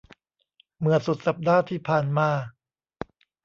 [0.79, 2.29] เมื่อสุดสัปดาห์ที่ผ่านมา